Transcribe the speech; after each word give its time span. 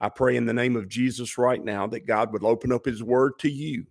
I 0.00 0.08
pray 0.08 0.36
in 0.36 0.46
the 0.46 0.54
name 0.54 0.76
of 0.76 0.88
Jesus 0.88 1.36
right 1.36 1.62
now 1.62 1.86
that 1.88 2.06
God 2.06 2.32
would 2.32 2.42
open 2.42 2.72
up 2.72 2.86
His 2.86 3.02
Word 3.02 3.38
to 3.40 3.50
you 3.50 3.84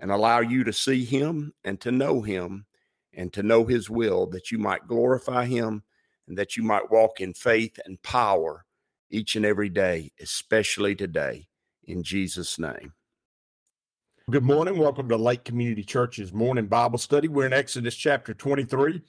and 0.00 0.10
allow 0.10 0.40
you 0.40 0.64
to 0.64 0.72
see 0.72 1.04
Him 1.04 1.52
and 1.64 1.80
to 1.80 1.92
know 1.92 2.22
Him 2.22 2.66
and 3.12 3.32
to 3.32 3.42
know 3.44 3.64
His 3.64 3.88
will, 3.88 4.26
that 4.26 4.50
you 4.50 4.58
might 4.58 4.88
glorify 4.88 5.44
Him 5.44 5.84
and 6.26 6.36
that 6.38 6.56
you 6.56 6.64
might 6.64 6.90
walk 6.90 7.20
in 7.20 7.34
faith 7.34 7.78
and 7.84 8.02
power 8.02 8.64
each 9.10 9.36
and 9.36 9.46
every 9.46 9.68
day, 9.68 10.10
especially 10.20 10.96
today, 10.96 11.46
in 11.84 12.02
Jesus' 12.02 12.58
name. 12.58 12.92
Good 14.28 14.42
morning. 14.42 14.78
Welcome 14.78 15.08
to 15.10 15.16
Lake 15.16 15.44
Community 15.44 15.84
Church's 15.84 16.32
morning 16.32 16.66
Bible 16.66 16.98
study. 16.98 17.28
We're 17.28 17.46
in 17.46 17.52
Exodus 17.52 17.94
chapter 17.94 18.34
23, 18.34 19.02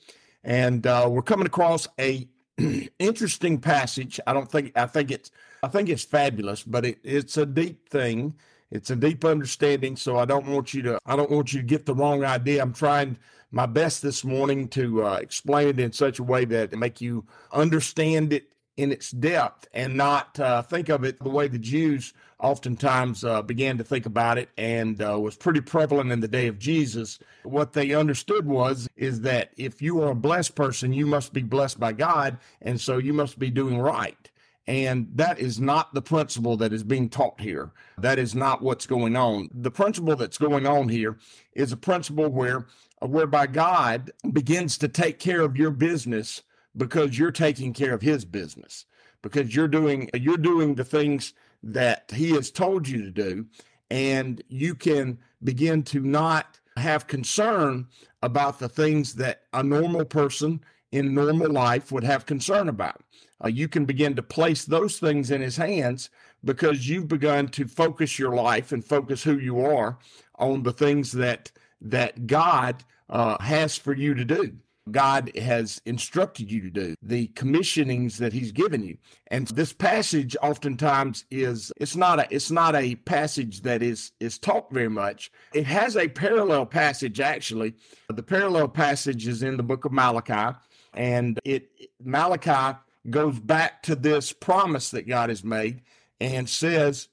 and 0.43 0.85
uh, 0.85 1.07
we're 1.09 1.23
coming 1.23 1.47
across 1.47 1.87
a 1.99 2.27
interesting 2.99 3.59
passage. 3.59 4.19
I 4.27 4.33
don't 4.33 4.51
think 4.51 4.73
I 4.75 4.85
think 4.85 5.11
it's 5.11 5.31
I 5.65 5.67
think 5.67 5.89
it's 5.89 6.03
fabulous, 6.03 6.61
but 6.61 6.85
it, 6.85 6.99
it's 7.03 7.37
a 7.37 7.45
deep 7.45 7.89
thing. 7.89 8.35
It's 8.69 8.91
a 8.91 8.95
deep 8.95 9.25
understanding. 9.25 9.95
So 9.95 10.15
I 10.15 10.25
don't 10.25 10.45
want 10.45 10.75
you 10.75 10.83
to 10.83 10.99
I 11.07 11.15
don't 11.15 11.31
want 11.31 11.53
you 11.53 11.61
to 11.61 11.65
get 11.65 11.87
the 11.87 11.95
wrong 11.95 12.23
idea. 12.23 12.61
I'm 12.61 12.71
trying 12.71 13.17
my 13.49 13.65
best 13.65 14.03
this 14.03 14.23
morning 14.23 14.67
to 14.69 15.03
uh, 15.03 15.15
explain 15.15 15.69
it 15.69 15.79
in 15.79 15.91
such 15.91 16.19
a 16.19 16.23
way 16.23 16.45
that 16.45 16.77
make 16.77 17.01
you 17.01 17.25
understand 17.51 18.31
it 18.31 18.51
in 18.77 18.91
its 18.91 19.09
depth 19.09 19.67
and 19.73 19.95
not 19.95 20.39
uh, 20.39 20.61
think 20.61 20.89
of 20.89 21.03
it 21.03 21.17
the 21.17 21.29
way 21.29 21.47
the 21.47 21.57
Jews 21.57 22.13
oftentimes 22.39 23.23
uh, 23.23 23.41
began 23.41 23.79
to 23.79 23.83
think 23.83 24.05
about 24.05 24.37
it 24.37 24.49
and 24.59 25.01
uh, 25.01 25.19
was 25.19 25.35
pretty 25.35 25.61
prevalent 25.61 26.11
in 26.11 26.19
the 26.19 26.27
day 26.27 26.45
of 26.45 26.59
Jesus. 26.59 27.17
What 27.41 27.73
they 27.73 27.95
understood 27.95 28.45
was 28.45 28.87
is 28.95 29.21
that 29.21 29.49
if 29.57 29.81
you 29.81 30.03
are 30.03 30.11
a 30.11 30.15
blessed 30.15 30.53
person, 30.53 30.93
you 30.93 31.07
must 31.07 31.33
be 31.33 31.41
blessed 31.41 31.79
by 31.79 31.93
God, 31.93 32.37
and 32.61 32.79
so 32.79 32.99
you 32.99 33.13
must 33.13 33.39
be 33.39 33.49
doing 33.49 33.79
right. 33.79 34.29
And 34.67 35.09
that 35.13 35.39
is 35.39 35.59
not 35.59 35.93
the 35.93 36.01
principle 36.01 36.57
that 36.57 36.73
is 36.73 36.83
being 36.83 37.07
taught 37.07 37.39
here. 37.39 37.71
That 37.99 38.17
is 38.17 38.33
not 38.33 38.63
what's 38.63 38.87
going 38.87 39.15
on. 39.15 39.49
The 39.53 39.69
principle 39.69 40.15
that's 40.15 40.39
going 40.39 40.65
on 40.65 40.89
here 40.89 41.17
is 41.53 41.71
a 41.71 41.77
principle 41.77 42.29
where 42.29 42.65
whereby 43.01 43.45
God 43.45 44.11
begins 44.31 44.77
to 44.79 44.87
take 44.87 45.19
care 45.19 45.41
of 45.41 45.57
your 45.57 45.69
business 45.69 46.41
because 46.75 47.17
you're 47.17 47.31
taking 47.31 47.73
care 47.73 47.93
of 47.93 48.01
his 48.01 48.25
business 48.25 48.85
because 49.21 49.55
you're 49.55 49.67
doing 49.67 50.09
you're 50.13 50.37
doing 50.37 50.75
the 50.75 50.83
things 50.83 51.33
that 51.61 52.11
he 52.13 52.31
has 52.31 52.51
told 52.51 52.87
you 52.87 53.03
to 53.03 53.11
do 53.11 53.45
and 53.89 54.43
you 54.49 54.75
can 54.75 55.17
begin 55.43 55.83
to 55.83 55.99
not 55.99 56.59
have 56.77 57.07
concern 57.07 57.87
about 58.23 58.59
the 58.59 58.69
things 58.69 59.15
that 59.15 59.43
a 59.53 59.63
normal 59.63 60.05
person 60.05 60.59
in 60.91 61.13
normal 61.13 61.51
life 61.51 61.91
would 61.91 62.03
have 62.03 62.25
concern 62.25 62.69
about 62.69 63.01
uh, 63.43 63.47
you 63.47 63.67
can 63.67 63.85
begin 63.85 64.15
to 64.15 64.23
place 64.23 64.65
those 64.65 64.99
things 64.99 65.31
in 65.31 65.41
his 65.41 65.57
hands 65.57 66.09
because 66.43 66.87
you've 66.87 67.07
begun 67.07 67.47
to 67.49 67.67
focus 67.67 68.17
your 68.19 68.35
life 68.35 68.71
and 68.71 68.83
focus 68.83 69.23
who 69.23 69.37
you 69.37 69.59
are 69.65 69.97
on 70.35 70.63
the 70.63 70.73
things 70.73 71.11
that 71.11 71.51
that 71.81 72.27
god 72.27 72.83
uh, 73.09 73.37
has 73.41 73.77
for 73.77 73.93
you 73.93 74.13
to 74.13 74.25
do 74.25 74.57
God 74.91 75.35
has 75.35 75.81
instructed 75.85 76.51
you 76.51 76.61
to 76.61 76.69
do, 76.69 76.95
the 77.01 77.27
commissionings 77.29 78.17
that 78.17 78.33
he's 78.33 78.51
given 78.51 78.83
you. 78.83 78.97
And 79.27 79.47
this 79.47 79.73
passage 79.73 80.37
oftentimes 80.43 81.25
is 81.31 81.71
it's 81.77 81.95
not 81.95 82.19
a 82.19 82.27
it's 82.29 82.51
not 82.51 82.75
a 82.75 82.95
passage 82.95 83.61
that 83.61 83.81
is 83.81 84.11
is 84.19 84.37
taught 84.37 84.71
very 84.71 84.89
much. 84.89 85.31
It 85.53 85.65
has 85.65 85.97
a 85.97 86.07
parallel 86.07 86.67
passage 86.67 87.19
actually. 87.19 87.73
The 88.09 88.23
parallel 88.23 88.67
passage 88.67 89.27
is 89.27 89.41
in 89.41 89.57
the 89.57 89.63
book 89.63 89.85
of 89.85 89.91
Malachi 89.91 90.55
and 90.93 91.39
it 91.43 91.69
Malachi 92.03 92.77
goes 93.09 93.39
back 93.39 93.83
to 93.83 93.95
this 93.95 94.33
promise 94.33 94.89
that 94.91 95.07
God 95.07 95.29
has 95.29 95.43
made 95.43 95.81
and 96.19 96.49
says 96.49 97.09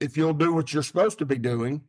if 0.00 0.16
you'll 0.16 0.34
do 0.34 0.52
what 0.52 0.72
you're 0.72 0.82
supposed 0.82 1.18
to 1.18 1.26
be 1.26 1.38
doing, 1.38 1.82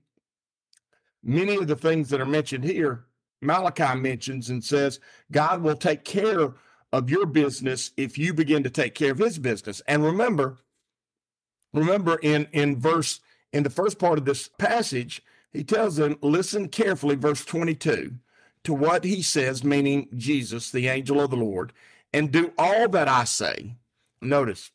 many 1.23 1.55
of 1.55 1.67
the 1.67 1.75
things 1.75 2.09
that 2.09 2.21
are 2.21 2.25
mentioned 2.25 2.63
here 2.63 3.07
Malachi 3.41 3.95
mentions 3.95 4.49
and 4.49 4.63
says, 4.63 4.99
God 5.31 5.61
will 5.61 5.75
take 5.75 6.03
care 6.03 6.53
of 6.91 7.09
your 7.09 7.25
business 7.25 7.91
if 7.97 8.17
you 8.17 8.33
begin 8.33 8.63
to 8.63 8.69
take 8.69 8.95
care 8.95 9.11
of 9.11 9.19
his 9.19 9.37
business. 9.37 9.81
And 9.87 10.03
remember, 10.03 10.57
remember 11.73 12.17
in, 12.17 12.47
in 12.51 12.79
verse, 12.79 13.19
in 13.53 13.63
the 13.63 13.69
first 13.69 13.99
part 13.99 14.17
of 14.17 14.25
this 14.25 14.49
passage, 14.57 15.21
he 15.53 15.63
tells 15.63 15.97
them, 15.97 16.17
listen 16.21 16.67
carefully, 16.69 17.15
verse 17.15 17.45
22, 17.45 18.15
to 18.63 18.73
what 18.73 19.03
he 19.03 19.21
says, 19.21 19.63
meaning 19.63 20.07
Jesus, 20.15 20.71
the 20.71 20.87
angel 20.87 21.21
of 21.21 21.29
the 21.29 21.37
Lord, 21.37 21.73
and 22.17 22.31
do 22.31 22.51
all 22.57 22.87
that 22.89 23.07
I 23.07 23.23
say. 23.23 23.75
Notice, 24.21 24.71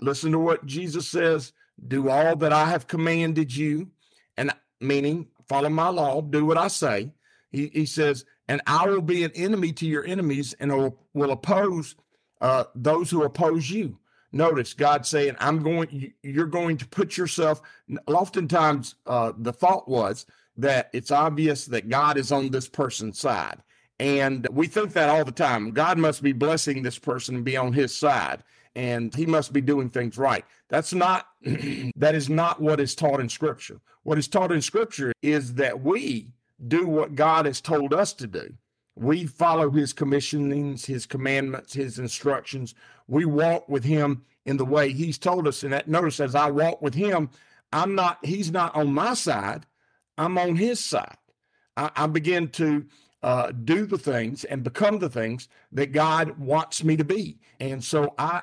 listen 0.00 0.32
to 0.32 0.38
what 0.38 0.66
Jesus 0.66 1.08
says, 1.08 1.52
do 1.88 2.08
all 2.08 2.36
that 2.36 2.52
I 2.52 2.66
have 2.66 2.86
commanded 2.86 3.54
you, 3.54 3.90
and 4.36 4.52
meaning 4.80 5.28
follow 5.48 5.68
my 5.68 5.88
law, 5.88 6.20
do 6.20 6.44
what 6.44 6.58
I 6.58 6.68
say 6.68 7.12
he, 7.50 7.70
he 7.72 7.86
says, 7.86 8.24
and 8.48 8.60
I 8.66 8.86
will 8.86 9.02
be 9.02 9.24
an 9.24 9.32
enemy 9.34 9.72
to 9.74 9.86
your 9.86 10.04
enemies 10.04 10.54
and 10.58 10.72
will, 10.72 10.98
will 11.14 11.32
oppose 11.32 11.96
uh, 12.40 12.64
those 12.74 13.10
who 13.10 13.24
oppose 13.24 13.70
you. 13.70 13.98
Notice 14.32 14.74
God 14.74 15.04
saying, 15.04 15.36
I'm 15.40 15.62
going, 15.62 16.12
you're 16.22 16.46
going 16.46 16.76
to 16.78 16.86
put 16.86 17.16
yourself. 17.16 17.60
Oftentimes, 18.06 18.94
uh, 19.06 19.32
the 19.36 19.52
thought 19.52 19.88
was 19.88 20.26
that 20.56 20.88
it's 20.92 21.10
obvious 21.10 21.66
that 21.66 21.88
God 21.88 22.16
is 22.16 22.30
on 22.30 22.50
this 22.50 22.68
person's 22.68 23.18
side. 23.18 23.58
And 24.00 24.48
we 24.50 24.66
think 24.66 24.94
that 24.94 25.10
all 25.10 25.24
the 25.24 25.30
time. 25.30 25.72
God 25.72 25.98
must 25.98 26.22
be 26.22 26.32
blessing 26.32 26.82
this 26.82 26.98
person 26.98 27.36
and 27.36 27.44
be 27.44 27.56
on 27.56 27.74
his 27.74 27.94
side 27.94 28.42
and 28.74 29.14
he 29.14 29.26
must 29.26 29.52
be 29.52 29.60
doing 29.60 29.90
things 29.90 30.16
right. 30.16 30.44
That's 30.68 30.94
not 30.94 31.26
that 31.96 32.14
is 32.14 32.28
not 32.28 32.60
what 32.60 32.80
is 32.80 32.94
taught 32.94 33.20
in 33.20 33.28
scripture. 33.28 33.80
What 34.02 34.18
is 34.18 34.28
taught 34.28 34.52
in 34.52 34.62
scripture 34.62 35.12
is 35.22 35.54
that 35.54 35.82
we 35.82 36.32
do 36.66 36.86
what 36.86 37.14
God 37.14 37.46
has 37.46 37.60
told 37.60 37.92
us 37.92 38.12
to 38.14 38.26
do. 38.26 38.54
We 38.96 39.26
follow 39.26 39.70
his 39.70 39.92
commissionings, 39.92 40.86
his 40.86 41.06
commandments, 41.06 41.74
his 41.74 41.98
instructions. 41.98 42.74
We 43.06 43.24
walk 43.24 43.68
with 43.68 43.84
him 43.84 44.24
in 44.46 44.56
the 44.56 44.64
way 44.64 44.92
he's 44.92 45.18
told 45.18 45.46
us. 45.46 45.62
And 45.62 45.72
that 45.72 45.88
notice 45.88 46.20
as 46.20 46.34
I 46.34 46.50
walk 46.50 46.82
with 46.82 46.94
him, 46.94 47.30
I'm 47.72 47.94
not, 47.94 48.18
he's 48.24 48.50
not 48.50 48.74
on 48.74 48.92
my 48.92 49.14
side, 49.14 49.66
I'm 50.18 50.38
on 50.38 50.56
his 50.56 50.84
side. 50.84 51.16
I, 51.76 51.90
I 51.96 52.06
begin 52.06 52.48
to 52.50 52.86
uh, 53.22 53.52
do 53.52 53.86
the 53.86 53.98
things 53.98 54.44
and 54.44 54.62
become 54.62 54.98
the 54.98 55.10
things 55.10 55.48
that 55.72 55.92
God 55.92 56.38
wants 56.38 56.82
me 56.82 56.96
to 56.96 57.04
be. 57.04 57.38
And 57.58 57.82
so 57.82 58.14
I, 58.18 58.42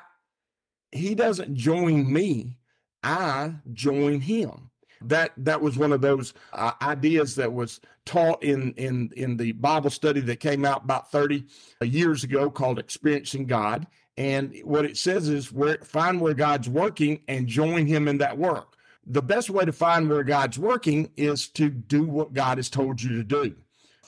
he 0.92 1.14
doesn't 1.14 1.54
join 1.54 2.12
me, 2.12 2.58
I 3.02 3.54
join 3.72 4.20
him 4.20 4.70
that 5.02 5.32
that 5.36 5.60
was 5.60 5.78
one 5.78 5.92
of 5.92 6.00
those 6.00 6.34
uh, 6.52 6.72
ideas 6.82 7.34
that 7.36 7.52
was 7.52 7.80
taught 8.04 8.42
in 8.42 8.72
in 8.72 9.10
in 9.16 9.36
the 9.36 9.52
Bible 9.52 9.90
study 9.90 10.20
that 10.20 10.40
came 10.40 10.64
out 10.64 10.84
about 10.84 11.10
30 11.12 11.44
years 11.82 12.24
ago 12.24 12.50
called 12.50 12.78
Experiencing 12.78 13.46
God. 13.46 13.86
And 14.16 14.58
what 14.64 14.84
it 14.84 14.96
says 14.96 15.28
is 15.28 15.52
where 15.52 15.78
find 15.78 16.20
where 16.20 16.34
God's 16.34 16.68
working 16.68 17.20
and 17.28 17.46
join 17.46 17.86
him 17.86 18.08
in 18.08 18.18
that 18.18 18.36
work. 18.36 18.76
The 19.06 19.22
best 19.22 19.48
way 19.48 19.64
to 19.64 19.72
find 19.72 20.08
where 20.08 20.24
God's 20.24 20.58
working 20.58 21.10
is 21.16 21.48
to 21.50 21.70
do 21.70 22.04
what 22.04 22.32
God 22.32 22.58
has 22.58 22.68
told 22.68 23.00
you 23.00 23.10
to 23.10 23.24
do. 23.24 23.54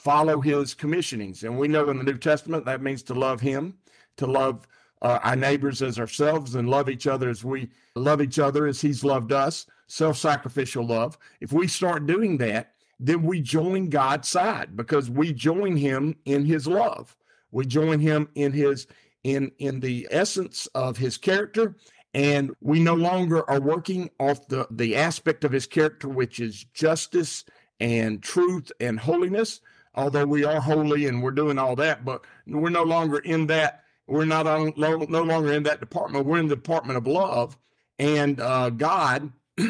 Follow 0.03 0.41
his 0.41 0.73
commissionings. 0.73 1.43
And 1.43 1.59
we 1.59 1.67
know 1.67 1.87
in 1.91 1.99
the 1.99 2.03
New 2.03 2.17
Testament 2.17 2.65
that 2.65 2.81
means 2.81 3.03
to 3.03 3.13
love 3.13 3.39
him, 3.39 3.77
to 4.17 4.25
love 4.25 4.67
uh, 5.03 5.19
our 5.21 5.35
neighbors 5.35 5.83
as 5.83 5.99
ourselves 5.99 6.55
and 6.55 6.67
love 6.67 6.89
each 6.89 7.05
other 7.05 7.29
as 7.29 7.43
we 7.43 7.69
love 7.95 8.19
each 8.19 8.39
other 8.39 8.65
as 8.65 8.81
he's 8.81 9.03
loved 9.03 9.31
us 9.31 9.67
self 9.85 10.17
sacrificial 10.17 10.87
love. 10.87 11.19
If 11.39 11.53
we 11.53 11.67
start 11.67 12.07
doing 12.07 12.37
that, 12.39 12.73
then 12.99 13.21
we 13.21 13.41
join 13.41 13.89
God's 13.89 14.27
side 14.27 14.75
because 14.75 15.11
we 15.11 15.33
join 15.33 15.77
him 15.77 16.15
in 16.25 16.45
his 16.45 16.65
love. 16.65 17.15
We 17.51 17.67
join 17.67 17.99
him 17.99 18.27
in 18.33 18.53
his 18.53 18.87
in 19.23 19.51
in 19.59 19.81
the 19.81 20.07
essence 20.09 20.65
of 20.73 20.97
his 20.97 21.15
character 21.15 21.75
and 22.15 22.55
we 22.59 22.79
no 22.79 22.95
longer 22.95 23.47
are 23.47 23.61
working 23.61 24.09
off 24.19 24.47
the 24.47 24.67
the 24.71 24.95
aspect 24.95 25.43
of 25.43 25.51
his 25.51 25.67
character 25.67 26.09
which 26.09 26.39
is 26.39 26.65
justice 26.73 27.45
and 27.79 28.23
truth 28.23 28.71
and 28.79 28.99
holiness 28.99 29.61
although 29.95 30.25
we 30.25 30.43
are 30.43 30.59
holy 30.59 31.07
and 31.07 31.21
we're 31.21 31.31
doing 31.31 31.57
all 31.57 31.75
that 31.75 32.05
but 32.05 32.23
we're 32.47 32.69
no 32.69 32.83
longer 32.83 33.19
in 33.19 33.47
that 33.47 33.83
we're 34.07 34.25
not 34.25 34.47
on, 34.47 34.73
no, 34.75 34.97
no 34.97 35.23
longer 35.23 35.53
in 35.53 35.63
that 35.63 35.79
department 35.79 36.25
we're 36.25 36.39
in 36.39 36.47
the 36.47 36.55
department 36.55 36.97
of 36.97 37.07
love 37.07 37.57
and 37.99 38.39
uh, 38.39 38.69
god 38.69 39.31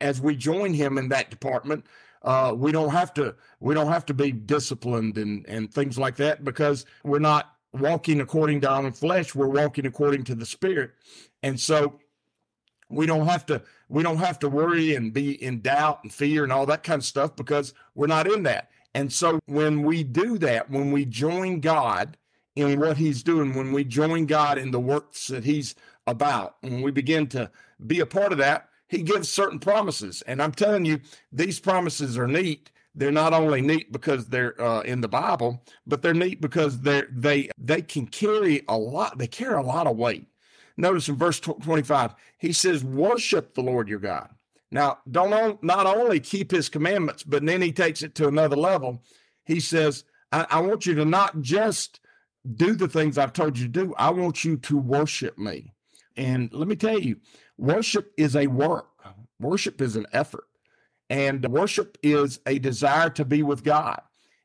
as 0.00 0.20
we 0.20 0.36
join 0.36 0.74
him 0.74 0.98
in 0.98 1.08
that 1.08 1.30
department, 1.30 1.86
uh, 2.22 2.54
we 2.56 2.72
don't 2.72 2.90
have 2.90 3.12
to 3.14 3.34
we 3.60 3.74
don't 3.74 3.88
have 3.88 4.06
to 4.06 4.14
be 4.14 4.32
disciplined 4.32 5.18
and 5.18 5.44
and 5.48 5.72
things 5.72 5.98
like 5.98 6.16
that 6.16 6.44
because 6.44 6.86
we're 7.02 7.18
not 7.18 7.54
walking 7.72 8.20
according 8.20 8.60
to 8.60 8.70
our 8.70 8.90
flesh. 8.92 9.34
We're 9.34 9.48
walking 9.48 9.86
according 9.86 10.24
to 10.24 10.34
the 10.34 10.46
Spirit, 10.46 10.92
and 11.42 11.58
so 11.58 12.00
we 12.88 13.06
don't 13.06 13.26
have 13.26 13.44
to 13.46 13.62
we 13.88 14.02
don't 14.02 14.18
have 14.18 14.38
to 14.40 14.48
worry 14.48 14.94
and 14.94 15.12
be 15.12 15.42
in 15.42 15.60
doubt 15.60 16.00
and 16.02 16.12
fear 16.12 16.44
and 16.44 16.52
all 16.52 16.66
that 16.66 16.82
kind 16.82 16.98
of 16.98 17.04
stuff 17.04 17.36
because 17.36 17.74
we're 17.94 18.06
not 18.06 18.26
in 18.26 18.44
that. 18.44 18.70
And 18.94 19.12
so 19.12 19.40
when 19.46 19.82
we 19.82 20.04
do 20.04 20.38
that, 20.38 20.70
when 20.70 20.92
we 20.92 21.04
join 21.04 21.60
God 21.60 22.16
in 22.56 22.78
what 22.78 22.96
He's 22.96 23.22
doing, 23.22 23.54
when 23.54 23.72
we 23.72 23.84
join 23.84 24.26
God 24.26 24.58
in 24.58 24.70
the 24.70 24.80
works 24.80 25.26
that 25.28 25.44
He's 25.44 25.74
about, 26.06 26.56
when 26.60 26.82
we 26.82 26.90
begin 26.90 27.26
to 27.28 27.50
be 27.86 28.00
a 28.00 28.06
part 28.06 28.32
of 28.32 28.38
that, 28.38 28.68
He 28.88 29.02
gives 29.02 29.28
certain 29.28 29.58
promises. 29.58 30.22
And 30.26 30.40
I'm 30.40 30.52
telling 30.52 30.84
you, 30.84 31.00
these 31.32 31.58
promises 31.58 32.16
are 32.16 32.28
neat. 32.28 32.70
They're 32.94 33.10
not 33.10 33.32
only 33.32 33.60
neat 33.60 33.90
because 33.90 34.26
they're 34.26 34.60
uh, 34.62 34.82
in 34.82 35.00
the 35.00 35.08
Bible, 35.08 35.64
but 35.84 36.00
they're 36.00 36.14
neat 36.14 36.40
because 36.40 36.80
they're 36.80 37.08
they 37.10 37.50
they 37.58 37.82
can 37.82 38.06
carry 38.06 38.62
a 38.68 38.78
lot. 38.78 39.18
They 39.18 39.26
carry 39.26 39.54
a 39.54 39.66
lot 39.66 39.88
of 39.88 39.96
weight. 39.96 40.28
Notice 40.76 41.08
in 41.08 41.16
verse 41.16 41.40
25, 41.40 42.14
he 42.38 42.52
says, 42.52 42.84
"Worship 42.84 43.54
the 43.54 43.62
Lord 43.62 43.88
your 43.88 43.98
God." 43.98 44.28
Now, 44.70 44.98
don't 45.10 45.62
not 45.62 45.86
only 45.86 46.20
keep 46.20 46.50
his 46.50 46.68
commandments, 46.68 47.22
but 47.22 47.44
then 47.44 47.62
he 47.62 47.72
takes 47.72 48.02
it 48.02 48.14
to 48.16 48.28
another 48.28 48.56
level. 48.56 49.02
He 49.44 49.60
says, 49.60 50.04
I, 50.32 50.46
I 50.50 50.60
want 50.60 50.86
you 50.86 50.94
to 50.96 51.04
not 51.04 51.40
just 51.40 52.00
do 52.56 52.74
the 52.74 52.88
things 52.88 53.16
I've 53.16 53.32
told 53.32 53.58
you 53.58 53.66
to 53.66 53.70
do, 53.70 53.94
I 53.96 54.10
want 54.10 54.44
you 54.44 54.56
to 54.56 54.76
worship 54.76 55.38
me. 55.38 55.72
And 56.16 56.52
let 56.52 56.68
me 56.68 56.76
tell 56.76 56.98
you, 56.98 57.16
worship 57.56 58.12
is 58.16 58.36
a 58.36 58.46
work, 58.46 58.88
worship 59.40 59.80
is 59.80 59.96
an 59.96 60.06
effort, 60.12 60.46
and 61.08 61.44
worship 61.46 61.98
is 62.02 62.40
a 62.46 62.58
desire 62.58 63.10
to 63.10 63.24
be 63.24 63.42
with 63.42 63.64
God. 63.64 64.00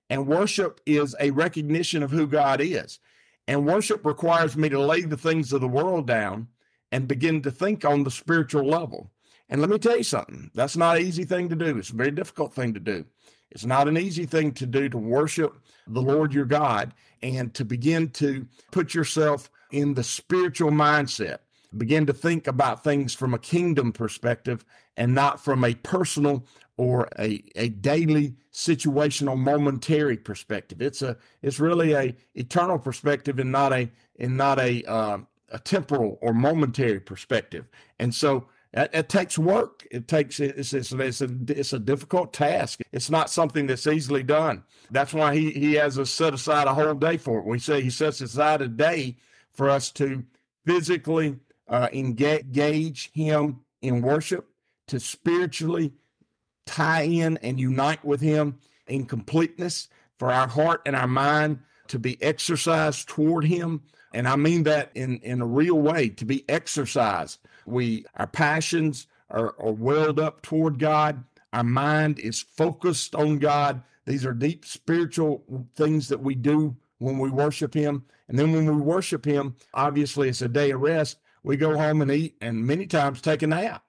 And 0.09 0.27
worship 0.27 0.81
is 0.85 1.15
a 1.19 1.31
recognition 1.31 2.01
of 2.01 2.09
who 2.11 2.25
God 2.25 2.61
is. 2.61 2.99
And 3.47 3.65
worship 3.65 4.05
requires 4.05 4.57
me 4.57 4.69
to 4.69 4.79
lay 4.79 5.01
the 5.01 5.17
things 5.17 5.53
of 5.53 5.61
the 5.61 5.67
world 5.67 6.07
down 6.07 6.47
and 6.91 7.07
begin 7.07 7.41
to 7.43 7.51
think 7.51 7.85
on 7.85 8.03
the 8.03 8.11
spiritual 8.11 8.67
level. 8.67 9.11
And 9.49 9.61
let 9.61 9.69
me 9.69 9.79
tell 9.79 9.97
you 9.97 10.03
something 10.03 10.51
that's 10.53 10.77
not 10.77 10.97
an 10.97 11.03
easy 11.03 11.25
thing 11.25 11.49
to 11.49 11.55
do. 11.55 11.77
It's 11.77 11.89
a 11.89 11.95
very 11.95 12.11
difficult 12.11 12.53
thing 12.53 12.73
to 12.75 12.79
do. 12.79 13.05
It's 13.51 13.65
not 13.65 13.87
an 13.87 13.97
easy 13.97 14.25
thing 14.25 14.51
to 14.53 14.65
do 14.65 14.89
to 14.89 14.97
worship 14.97 15.59
the 15.87 16.01
Lord 16.01 16.33
your 16.33 16.45
God 16.45 16.93
and 17.23 17.53
to 17.55 17.65
begin 17.65 18.09
to 18.11 18.47
put 18.71 18.93
yourself 18.93 19.49
in 19.71 19.95
the 19.95 20.03
spiritual 20.03 20.71
mindset. 20.71 21.39
Begin 21.77 22.05
to 22.05 22.13
think 22.13 22.47
about 22.47 22.83
things 22.83 23.13
from 23.13 23.33
a 23.33 23.39
kingdom 23.39 23.91
perspective 23.91 24.65
and 24.97 25.13
not 25.13 25.39
from 25.39 25.63
a 25.63 25.75
personal 25.75 26.45
or 26.77 27.07
a, 27.19 27.43
a 27.55 27.69
daily 27.69 28.35
situational 28.53 29.37
momentary 29.37 30.17
perspective. 30.17 30.81
It's 30.81 31.01
a 31.01 31.17
it's 31.41 31.59
really 31.59 31.93
a 31.93 32.15
eternal 32.35 32.79
perspective 32.79 33.37
and 33.37 33.51
not 33.51 33.73
a 33.73 33.91
and 34.19 34.37
not 34.37 34.59
a 34.59 34.83
uh, 34.85 35.19
a 35.51 35.59
temporal 35.59 36.17
or 36.21 36.33
momentary 36.33 36.99
perspective. 36.99 37.67
And 37.99 38.13
so 38.13 38.47
it, 38.73 38.89
it, 38.93 39.09
takes 39.09 39.37
work. 39.37 39.87
It 39.89 40.07
takes 40.07 40.39
it's, 40.39 40.73
it's, 40.73 40.91
it's, 40.91 41.21
a 41.21 41.29
it's 41.47 41.73
a 41.73 41.79
difficult 41.79 42.33
task. 42.33 42.81
It's 42.91 43.09
not 43.09 43.29
something 43.29 43.67
that's 43.67 43.87
easily 43.87 44.23
done. 44.23 44.63
That's 44.91 45.13
why 45.13 45.35
he 45.35 45.51
he 45.51 45.73
has 45.75 45.97
us 45.97 46.11
set 46.11 46.33
aside 46.33 46.67
a 46.67 46.73
whole 46.73 46.93
day 46.93 47.17
for 47.17 47.39
it. 47.39 47.45
We 47.45 47.59
say 47.59 47.81
he 47.81 47.89
sets 47.89 48.21
aside 48.21 48.61
a 48.61 48.67
day 48.67 49.17
for 49.53 49.69
us 49.69 49.91
to 49.91 50.23
physically 50.65 51.37
uh, 51.67 51.89
engage 51.93 53.11
him 53.13 53.61
in 53.81 54.01
worship, 54.01 54.47
to 54.87 54.99
spiritually 54.99 55.93
tie 56.65 57.03
in 57.03 57.37
and 57.37 57.59
unite 57.59 58.03
with 58.05 58.21
him 58.21 58.59
in 58.87 59.05
completeness, 59.05 59.89
for 60.17 60.31
our 60.31 60.47
heart 60.47 60.81
and 60.85 60.95
our 60.95 61.07
mind 61.07 61.59
to 61.87 61.97
be 61.97 62.21
exercised 62.21 63.07
toward 63.07 63.45
him. 63.45 63.81
And 64.13 64.27
I 64.27 64.35
mean 64.35 64.63
that 64.63 64.91
in, 64.95 65.17
in 65.19 65.41
a 65.41 65.45
real 65.45 65.79
way, 65.79 66.09
to 66.09 66.25
be 66.25 66.43
exercised 66.49 67.39
we 67.69 68.05
our 68.15 68.27
passions 68.27 69.07
are, 69.29 69.55
are 69.59 69.71
welled 69.71 70.19
up 70.19 70.41
toward 70.41 70.79
God. 70.79 71.23
Our 71.53 71.63
mind 71.63 72.19
is 72.19 72.41
focused 72.41 73.15
on 73.15 73.39
God. 73.39 73.81
These 74.05 74.25
are 74.25 74.33
deep 74.33 74.65
spiritual 74.65 75.43
things 75.75 76.07
that 76.07 76.21
we 76.21 76.35
do 76.35 76.75
when 76.99 77.17
we 77.17 77.29
worship 77.29 77.73
Him. 77.73 78.05
And 78.27 78.37
then 78.37 78.51
when 78.51 78.65
we 78.65 78.81
worship 78.81 79.25
Him, 79.25 79.55
obviously 79.73 80.29
it's 80.29 80.41
a 80.41 80.49
day 80.49 80.71
of 80.71 80.81
rest. 80.81 81.17
We 81.43 81.57
go 81.57 81.77
home 81.77 82.01
and 82.01 82.11
eat 82.11 82.35
and 82.41 82.65
many 82.65 82.85
times 82.85 83.21
take 83.21 83.41
a 83.41 83.47
nap. 83.47 83.83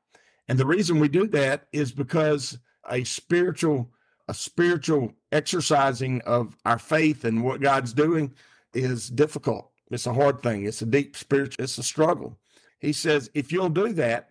And 0.49 0.59
the 0.59 0.67
reason 0.67 0.99
we 0.99 1.09
do 1.09 1.27
that 1.29 1.69
is 1.73 1.93
because 1.93 2.59
a 2.88 3.05
spiritual, 3.05 3.91
a 4.29 4.35
spiritual 4.35 5.12
exercising 5.32 6.21
of 6.23 6.56
our 6.65 6.79
faith 6.79 7.25
and 7.25 7.44
what 7.44 7.61
God's 7.61 7.93
doing 7.93 8.35
is 8.75 9.09
difficult. 9.09 9.71
It's 9.91 10.06
a 10.06 10.15
hard 10.15 10.43
thing. 10.43 10.65
It's 10.65 10.82
a 10.82 10.87
deep 10.87 11.17
spiritual, 11.17 11.65
it's 11.65 11.79
a 11.79 11.82
struggle. 11.82 12.38
He 12.81 12.93
says, 12.93 13.31
if 13.35 13.53
you'll 13.53 13.69
do 13.69 13.93
that, 13.93 14.31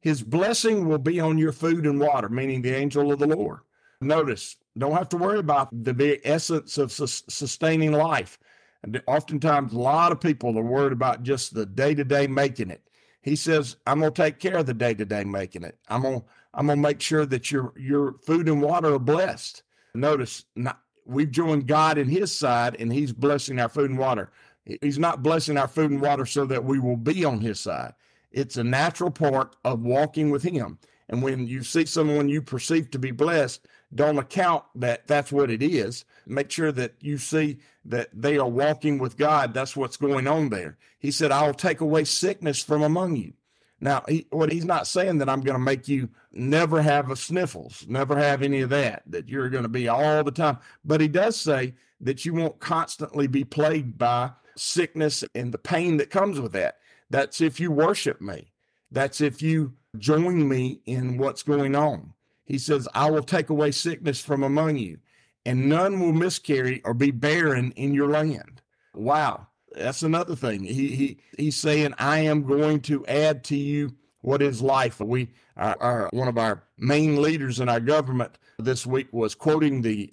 his 0.00 0.22
blessing 0.22 0.86
will 0.86 0.98
be 0.98 1.18
on 1.18 1.38
your 1.38 1.52
food 1.52 1.84
and 1.86 1.98
water, 1.98 2.28
meaning 2.28 2.62
the 2.62 2.74
angel 2.74 3.10
of 3.10 3.18
the 3.18 3.26
Lord. 3.26 3.60
Notice, 4.00 4.56
don't 4.78 4.92
have 4.92 5.08
to 5.08 5.16
worry 5.16 5.38
about 5.38 5.68
the 5.84 5.92
very 5.92 6.20
essence 6.24 6.78
of 6.78 6.92
sustaining 6.92 7.92
life. 7.92 8.38
And 8.82 9.02
oftentimes, 9.06 9.72
a 9.72 9.78
lot 9.78 10.12
of 10.12 10.20
people 10.20 10.56
are 10.58 10.62
worried 10.62 10.92
about 10.92 11.22
just 11.22 11.54
the 11.54 11.66
day 11.66 11.94
to 11.94 12.04
day 12.04 12.26
making 12.26 12.70
it. 12.70 12.82
He 13.22 13.34
says, 13.34 13.76
I'm 13.86 13.98
going 13.98 14.12
to 14.12 14.22
take 14.22 14.38
care 14.38 14.58
of 14.58 14.66
the 14.66 14.74
day 14.74 14.94
to 14.94 15.04
day 15.04 15.24
making 15.24 15.64
it. 15.64 15.76
I'm 15.88 16.02
going 16.02 16.20
to, 16.20 16.26
I'm 16.54 16.68
to 16.68 16.76
make 16.76 17.00
sure 17.00 17.26
that 17.26 17.50
your, 17.50 17.72
your 17.76 18.12
food 18.24 18.48
and 18.48 18.62
water 18.62 18.94
are 18.94 19.00
blessed. 19.00 19.62
Notice, 19.94 20.44
not, 20.54 20.80
we've 21.04 21.30
joined 21.30 21.66
God 21.66 21.98
in 21.98 22.08
his 22.08 22.30
side 22.30 22.76
and 22.78 22.92
he's 22.92 23.12
blessing 23.12 23.58
our 23.58 23.68
food 23.68 23.90
and 23.90 23.98
water. 23.98 24.30
He's 24.80 24.98
not 24.98 25.22
blessing 25.22 25.56
our 25.56 25.68
food 25.68 25.92
and 25.92 26.00
water 26.00 26.26
so 26.26 26.44
that 26.46 26.64
we 26.64 26.78
will 26.78 26.96
be 26.96 27.24
on 27.24 27.40
his 27.40 27.60
side. 27.60 27.94
It's 28.32 28.56
a 28.56 28.64
natural 28.64 29.10
part 29.10 29.54
of 29.64 29.80
walking 29.80 30.30
with 30.30 30.42
him. 30.42 30.78
And 31.08 31.22
when 31.22 31.46
you 31.46 31.62
see 31.62 31.86
someone 31.86 32.28
you 32.28 32.42
perceive 32.42 32.90
to 32.90 32.98
be 32.98 33.12
blessed, 33.12 33.66
don't 33.94 34.18
account 34.18 34.64
that 34.74 35.06
that's 35.06 35.30
what 35.30 35.50
it 35.50 35.62
is. 35.62 36.04
Make 36.26 36.50
sure 36.50 36.72
that 36.72 36.94
you 37.00 37.18
see 37.18 37.58
that 37.84 38.08
they 38.12 38.36
are 38.36 38.48
walking 38.48 38.98
with 38.98 39.16
God. 39.16 39.54
That's 39.54 39.76
what's 39.76 39.96
going 39.96 40.26
on 40.26 40.48
there. 40.48 40.76
He 40.98 41.12
said, 41.12 41.30
I'll 41.30 41.54
take 41.54 41.80
away 41.80 42.02
sickness 42.04 42.62
from 42.62 42.82
among 42.82 43.16
you. 43.16 43.34
Now, 43.80 44.02
he, 44.08 44.26
what 44.30 44.50
he's 44.50 44.64
not 44.64 44.86
saying 44.86 45.18
that 45.18 45.28
I'm 45.28 45.42
going 45.42 45.54
to 45.54 45.62
make 45.62 45.86
you 45.86 46.08
never 46.32 46.82
have 46.82 47.10
a 47.10 47.16
sniffles, 47.16 47.84
never 47.88 48.16
have 48.16 48.42
any 48.42 48.62
of 48.62 48.70
that, 48.70 49.02
that 49.06 49.28
you're 49.28 49.50
going 49.50 49.62
to 49.62 49.68
be 49.68 49.86
all 49.86 50.24
the 50.24 50.32
time. 50.32 50.58
But 50.84 51.00
he 51.00 51.08
does 51.08 51.38
say 51.38 51.74
that 52.00 52.24
you 52.24 52.34
won't 52.34 52.58
constantly 52.58 53.26
be 53.26 53.44
plagued 53.44 53.96
by 53.98 54.32
sickness 54.56 55.24
and 55.34 55.52
the 55.52 55.58
pain 55.58 55.96
that 55.98 56.10
comes 56.10 56.40
with 56.40 56.52
that. 56.52 56.78
That's 57.10 57.40
if 57.40 57.60
you 57.60 57.70
worship 57.70 58.20
me. 58.20 58.52
That's 58.90 59.20
if 59.20 59.42
you 59.42 59.74
join 59.98 60.48
me 60.48 60.80
in 60.86 61.18
what's 61.18 61.42
going 61.42 61.74
on. 61.74 62.12
He 62.44 62.58
says, 62.58 62.88
I 62.94 63.10
will 63.10 63.22
take 63.22 63.50
away 63.50 63.72
sickness 63.72 64.20
from 64.20 64.42
among 64.42 64.76
you, 64.76 64.98
and 65.44 65.68
none 65.68 66.00
will 66.00 66.12
miscarry 66.12 66.80
or 66.84 66.94
be 66.94 67.10
barren 67.10 67.72
in 67.72 67.92
your 67.92 68.08
land. 68.08 68.62
Wow. 68.94 69.48
That's 69.74 70.02
another 70.02 70.36
thing. 70.36 70.64
He, 70.64 70.88
he 70.88 71.18
he's 71.36 71.56
saying, 71.56 71.94
I 71.98 72.20
am 72.20 72.46
going 72.46 72.80
to 72.82 73.04
add 73.06 73.44
to 73.44 73.56
you 73.56 73.94
what 74.22 74.40
is 74.42 74.62
life. 74.62 75.00
We 75.00 75.28
our, 75.56 76.08
one 76.12 76.28
of 76.28 76.38
our 76.38 76.62
main 76.78 77.20
leaders 77.20 77.60
in 77.60 77.68
our 77.68 77.80
government 77.80 78.38
this 78.58 78.86
week 78.86 79.08
was 79.12 79.34
quoting 79.34 79.82
the 79.82 80.10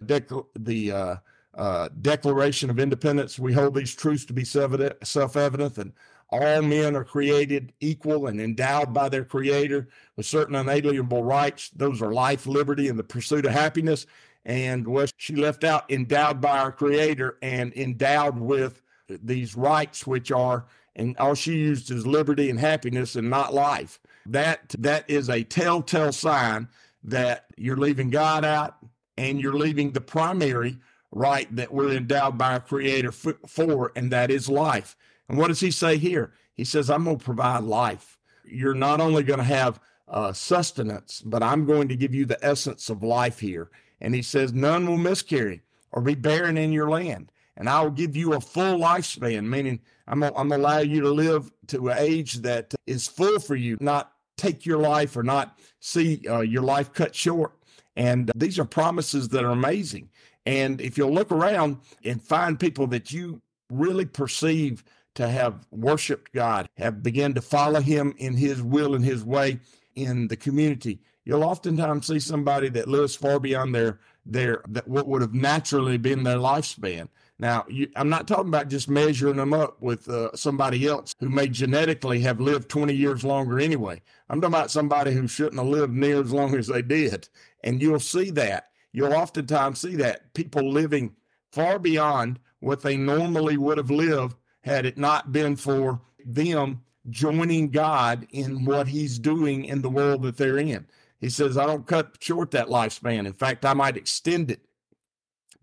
the 0.56 0.92
uh, 0.92 1.16
uh, 1.56 1.90
Declaration 2.02 2.70
of 2.70 2.80
Independence. 2.80 3.38
We 3.38 3.54
hold 3.54 3.76
these 3.76 3.96
truths 3.96 4.26
to 4.26 4.34
be 4.34 4.44
self 4.44 5.36
evident, 5.38 5.78
and 5.78 5.94
all 6.30 6.62
men 6.64 6.96
are 6.96 7.04
created 7.04 7.74
equal 7.80 8.28
and 8.28 8.42
endowed 8.42 8.94
by 8.94 9.10
their 9.10 9.24
Creator 9.24 9.88
with 10.16 10.26
certain 10.26 10.56
unalienable 10.56 11.24
rights. 11.24 11.70
Those 11.76 12.02
are 12.02 12.12
life, 12.12 12.48
liberty, 12.48 12.88
and 12.90 12.98
the 12.98 13.04
pursuit 13.04 13.46
of 13.46 13.52
happiness. 13.52 14.08
And 14.46 14.88
what 14.88 15.14
she 15.18 15.36
left 15.36 15.64
out, 15.64 15.90
endowed 15.92 16.42
by 16.42 16.58
our 16.58 16.72
Creator 16.72 17.38
and 17.42 17.72
endowed 17.76 18.38
with 18.40 18.82
these 19.08 19.56
rights, 19.56 20.08
which 20.08 20.32
are, 20.32 20.66
and 20.96 21.16
all 21.18 21.36
she 21.36 21.54
used 21.54 21.92
is 21.92 22.08
liberty 22.08 22.50
and 22.50 22.60
happiness 22.60 23.16
and 23.16 23.30
not 23.30 23.54
life. 23.54 24.00
That 24.26 24.74
that 24.80 25.10
is 25.10 25.30
a 25.30 25.44
telltale 25.44 26.14
sign 26.14 26.68
that 27.04 27.46
you're 27.58 27.78
leaving 27.78 28.10
God 28.10 28.44
out 28.44 28.78
and 29.18 29.40
you're 29.40 29.54
leaving 29.54 29.92
the 29.92 30.02
primary 30.02 30.78
right 31.14 31.54
that 31.56 31.72
we're 31.72 31.92
endowed 31.92 32.38
by 32.38 32.54
our 32.54 32.60
creator 32.60 33.12
for, 33.12 33.92
and 33.96 34.12
that 34.12 34.32
is 34.32 34.50
life. 34.50 34.96
And 35.30 35.38
what 35.38 35.48
does 35.48 35.60
he 35.60 35.72
say 35.72 35.98
here? 35.98 36.34
He 36.54 36.64
says, 36.64 36.90
I'm 36.90 37.06
going 37.06 37.18
to 37.18 37.24
provide 37.24 37.64
life. 37.64 38.18
You're 38.46 38.74
not 38.74 39.00
only 39.00 39.24
going 39.24 39.40
to 39.40 39.46
have 39.46 39.80
uh, 40.08 40.34
sustenance, 40.34 41.22
but 41.26 41.42
I'm 41.42 41.66
going 41.66 41.88
to 41.88 41.96
give 41.96 42.14
you 42.14 42.26
the 42.26 42.44
essence 42.44 42.90
of 42.90 43.04
life 43.04 43.40
here. 43.40 43.70
And 44.02 44.14
he 44.14 44.22
says, 44.22 44.54
None 44.54 44.86
will 44.88 44.98
miscarry 44.98 45.62
or 45.92 46.02
be 46.02 46.16
barren 46.16 46.58
in 46.58 46.72
your 46.72 46.90
land. 46.90 47.32
And 47.56 47.70
I 47.70 47.82
will 47.82 47.92
give 47.92 48.16
you 48.16 48.34
a 48.34 48.42
full 48.42 48.80
lifespan, 48.80 49.46
meaning 49.46 49.80
I'm 50.08 50.20
going 50.20 50.50
to 50.50 50.56
allow 50.56 50.80
you 50.80 51.02
to 51.02 51.10
live 51.12 51.52
to 51.68 51.90
an 51.90 51.98
age 52.00 52.36
that 52.42 52.74
is 52.88 53.08
full 53.08 53.40
for 53.40 53.56
you, 53.56 53.78
not 53.80 54.12
take 54.36 54.66
your 54.66 54.80
life 54.80 55.16
or 55.16 55.24
not 55.24 55.60
see 55.80 56.22
uh, 56.28 56.42
your 56.42 56.64
life 56.64 56.92
cut 56.92 57.16
short. 57.16 57.54
And 57.96 58.32
these 58.36 58.58
are 58.58 58.66
promises 58.66 59.30
that 59.30 59.44
are 59.44 59.52
amazing. 59.52 60.10
And 60.46 60.82
if 60.82 60.98
you'll 60.98 61.14
look 61.14 61.32
around 61.32 61.78
and 62.04 62.22
find 62.22 62.60
people 62.60 62.88
that 62.88 63.12
you 63.12 63.42
really 63.70 64.06
perceive 64.06 64.84
to 65.16 65.28
have 65.28 65.68
worshiped 65.72 66.34
God, 66.34 66.68
have 66.78 67.04
begun 67.04 67.34
to 67.36 67.42
follow 67.42 67.80
Him 67.80 68.14
in 68.18 68.36
His 68.36 68.62
will 68.62 68.96
and 68.96 69.06
His 69.06 69.24
way 69.24 69.60
in 69.96 70.28
the 70.28 70.36
community, 70.36 71.00
you'll 71.24 71.44
oftentimes 71.44 72.08
see 72.08 72.20
somebody 72.20 72.70
that 72.70 72.88
lives 72.88 73.16
far 73.16 73.40
beyond 73.40 73.74
their 73.74 74.00
their 74.26 74.64
that 74.70 74.88
what 74.88 75.08
would 75.08 75.22
have 75.22 75.34
naturally 75.34 75.98
been 75.98 76.24
their 76.24 76.38
lifespan. 76.38 77.10
Now, 77.40 77.66
you, 77.68 77.90
I'm 77.96 78.10
not 78.10 78.28
talking 78.28 78.48
about 78.48 78.70
just 78.70 78.88
measuring 78.88 79.36
them 79.36 79.54
up 79.54 79.82
with 79.82 80.08
uh, 80.08 80.34
somebody 80.36 80.88
else 80.88 81.14
who 81.20 81.30
may 81.30 81.48
genetically 81.48 82.22
have 82.22 82.40
lived 82.40 82.70
20 82.70 82.94
years 82.94 83.24
longer 83.24 83.60
anyway. 83.60 84.02
I'm 84.30 84.40
talking 84.40 84.54
about 84.54 84.72
somebody 84.72 85.12
who 85.12 85.28
shouldn't 85.28 85.58
have 85.58 85.68
lived 85.68 85.94
near 85.94 86.22
as 86.22 86.32
long 86.32 86.56
as 86.56 86.68
they 86.68 86.82
did. 86.82 87.28
And 87.64 87.82
you'll 87.82 88.00
see 88.00 88.30
that. 88.32 88.70
You'll 88.94 89.14
oftentimes 89.14 89.82
see 89.82 89.96
that 89.98 90.34
people 90.34 90.72
living 90.72 91.16
far 91.52 91.80
beyond 91.80 92.40
what 92.60 92.82
they 92.82 92.96
normally 92.96 93.58
would 93.58 93.78
have 93.78 93.92
lived 93.92 94.38
had 94.62 94.86
it 94.86 94.98
not 94.98 95.32
been 95.32 95.56
for 95.56 96.00
them 96.24 96.84
joining 97.10 97.70
God 97.70 98.28
in 98.32 98.64
what 98.64 98.88
he's 98.88 99.20
doing 99.20 99.66
in 99.66 99.82
the 99.82 99.90
world 99.90 100.22
that 100.22 100.38
they're 100.38 100.58
in. 100.58 100.88
He 101.20 101.30
says, 101.30 101.58
I 101.58 101.66
don't 101.66 101.88
cut 101.88 102.18
short 102.22 102.52
that 102.52 102.68
lifespan. 102.68 103.26
In 103.26 103.34
fact, 103.34 103.66
I 103.66 103.74
might 103.74 103.98
extend 103.98 104.52
it 104.52 104.62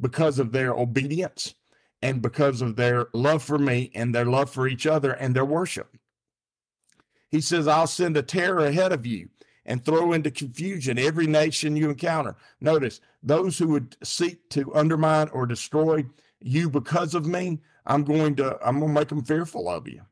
because 0.00 0.38
of 0.38 0.52
their 0.52 0.72
obedience 0.74 1.54
and 2.02 2.20
because 2.20 2.62
of 2.62 2.76
their 2.76 3.06
love 3.12 3.42
for 3.42 3.58
me 3.58 3.90
and 3.94 4.14
their 4.14 4.24
love 4.24 4.50
for 4.50 4.66
each 4.66 4.86
other 4.86 5.12
and 5.12 5.34
their 5.34 5.44
worship. 5.44 5.96
He 7.30 7.40
says, 7.40 7.68
I'll 7.68 7.86
send 7.86 8.16
a 8.16 8.22
terror 8.22 8.64
ahead 8.66 8.92
of 8.92 9.06
you 9.06 9.28
and 9.66 9.84
throw 9.84 10.12
into 10.12 10.30
confusion 10.30 10.98
every 10.98 11.26
nation 11.26 11.76
you 11.76 11.90
encounter. 11.90 12.36
Notice 12.60 13.00
those 13.22 13.58
who 13.58 13.68
would 13.68 13.96
seek 14.02 14.48
to 14.50 14.74
undermine 14.74 15.28
or 15.28 15.46
destroy 15.46 16.04
you 16.40 16.70
because 16.70 17.14
of 17.14 17.26
me, 17.26 17.60
I'm 17.86 18.04
going 18.04 18.36
to 18.36 18.58
I'm 18.66 18.78
going 18.80 18.94
to 18.94 19.00
make 19.00 19.08
them 19.08 19.24
fearful 19.24 19.68
of 19.68 19.86
you. 19.88 20.02